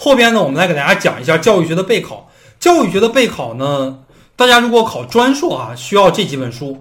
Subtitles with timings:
[0.00, 2.30] 后边呢，我们来给大家讲一下教育学的备考。
[2.60, 3.98] 教育学的备考呢，
[4.36, 6.80] 大家如果考专硕啊，需要这几本书，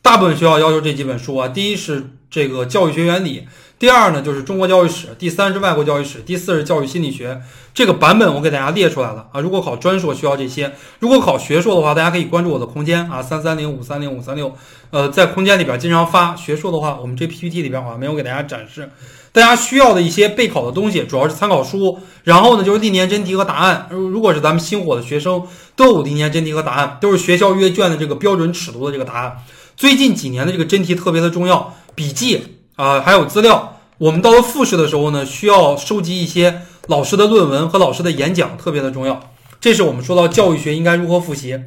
[0.00, 1.46] 大部分学校要求这几本书啊。
[1.46, 3.46] 第一是这个教育学原理，
[3.78, 7.42] 第二呢就是中国教育史，第三是外国教育史，第四是教育心理学。
[7.74, 9.40] 这个版本我给大家列出来了啊。
[9.40, 14.54] 如果考专硕需要这些，如果考学硕的话，大家可以关注我的空间啊，三三零五三零五三六。
[14.90, 18.88] 呃，在空间里边经常发学硕的话，我们这 PPT 里边好像没有给大家展示。
[19.32, 23.88] 大家需要的一些备考的东西，主要是参考书，然后呢就是历年真题和答案。
[23.90, 25.42] 如如果是咱们星火的学生，
[25.74, 29.36] 都有历年真题和答案，都是学校阅卷的这个标准尺度的这个答案。
[29.76, 33.72] 最近几年的这个真题特别的重要，笔记啊还有资料。
[33.98, 39.30] 我们到了复试的时候呢，需要收集一些老师的论文和老师的演讲，特别的重要。
[39.60, 41.60] 这是我们说到教育学应该如何复习。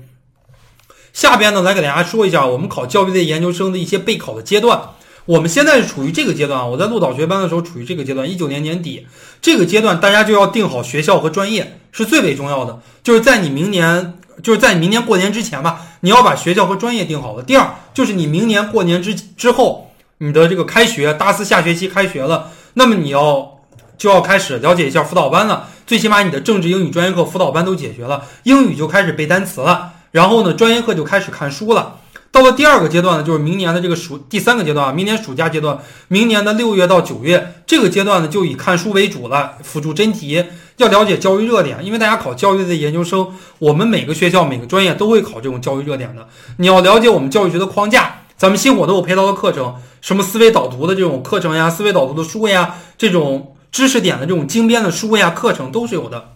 [1.14, 4.90] 下边呢来给大家说一下我们考教育类研究生的一些备考的阶段。
[5.26, 9.08] 我们现在是处于这个阶段啊，我在录导学班的时候处于这个阶段，一九年年底
[9.42, 17.44] 这个阶段，大家就要定好学校和专业是最为重要的，就是在你明年，就是在你明年过年之前吧，你要把学校和专业定好了。
[17.44, 19.87] 第二，就是你明年过年之之后，
[20.20, 23.60] 你的这个开学，大四下学期开学了，那么你要
[23.98, 31.98] 就要开始了解一下辅导班了，最起码你的政治、英语专业课辅导班都解决了，英语就开始背单词了，然后呢，专业课就开始看书了。
[32.32, 40.44] 到了第二个阶段呢，就是明年的这个暑第三个阶段啊，明年暑假阶段，明年的六月到九月这个阶段呢，就以看书为主了，辅助真题，
[40.78, 43.28] 要了解教育热点，因为大家考教育类的研究生，
[43.60, 56.34] 我们每个学校每个专业都会考这种教育热点的，你要了解我们教育学的框架，咱们星火都有配套的课程，什么思维导图的这种课程呀，思维导图的书呀，这种知识点的这种精编的书呀，课程都是有的。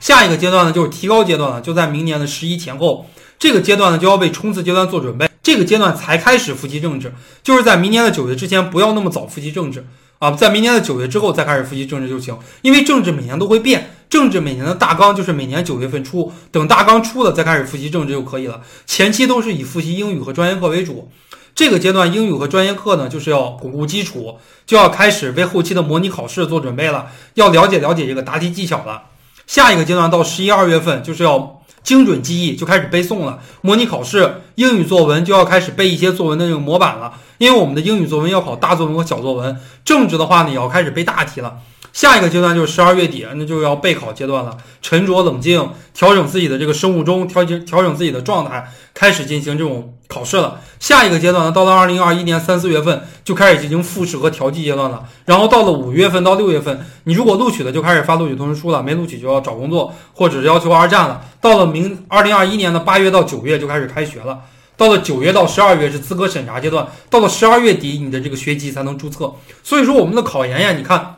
[0.00, 3.06] 下一个阶段呢，就是提高阶段了，就在明年的十一前后。
[3.38, 5.28] 这个阶段呢，就要为冲刺阶段做准备。
[5.42, 9.86] 这个阶段才开始复习政治，就是在明年的九月之前，不要那么早复习政治
[10.18, 12.38] 啊，在明年的九月之后再开始复习政治就行。
[12.62, 18.60] 因为政治每年都会变，政治每年的大纲就是每年九月份出，等大纲出了再开始复习政治就可以了。
[18.86, 21.10] 前期都是以复习英语和专业课为主。
[21.52, 29.02] 这个阶段英语和专业课呢，就是要巩固基础，就要开始为后期的模拟考试做准备了，要了解了解这个答题技巧了。
[29.48, 31.60] 下一个阶段到十一二月份就是要。
[31.82, 41.58] 精准记忆就开始背诵了，模拟考试英语作文就要开始背一些作文的这个模板了，因为我们的英语作文要考大作文和小作文，政治的话呢也要开始背大题了。
[41.92, 50.60] 下一个阶段就是十二月底，那就要备考阶段了，沉着冷静，调整自己的这个生物钟，调节调整自己的状态，开始进行这种考试了。
[50.80, 55.04] 下一个阶段呢，到了二零二一年三四月份就开始进行复试和调剂阶段了。
[55.24, 61.20] 然后到了五月份到六月份，你如果录取了，就开始发录取通知书了；没录取就要找工作或者要求二战了。
[61.40, 64.40] 到了明二零二一年的八月到九月就开始开学了。
[64.76, 69.32] 到了九月到十二月是资格审查阶段，到了十二月底你的这个学籍才能注册。
[69.62, 71.16] 所以说我们的考研呀，你看。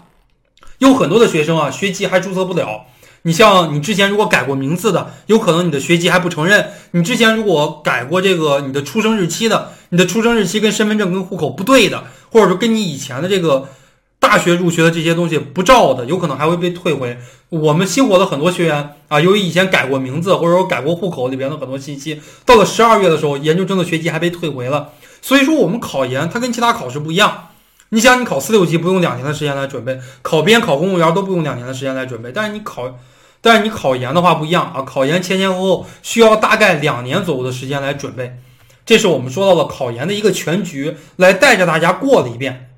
[0.78, 2.82] 有很多的学生啊，学籍还注册不了。
[3.22, 6.68] 你像你之前如果改过名字的，有可能你的学籍还不承认。
[6.90, 13.70] 你之前如果改过这个你的出生日期的，你的出生日期跟身份证跟户口不对的，或者说跟你以前的这个
[14.18, 17.16] 大学入学的这些东西不照的，有可能还会被退回。
[17.48, 24.92] 我们星火的很多学员啊，由于以前改过名字，或者说改过户口里边的很多信息，到了十二月的时候，研究生的学籍还被退回了。
[25.22, 27.48] 所以说我们考研它跟其他考试不一样。
[27.90, 32.32] 你想，你考四六级不用两年的时间来准备，考编、考公务员都不用两年的时间来准备。
[32.34, 32.98] 但是你考，
[33.40, 38.38] 但是你考研的话不一样啊，考研前前后后需要大概两年左右的时间来准备。
[38.84, 42.70] 这是我们说到了考研的一个全局，来带着大家过了一遍。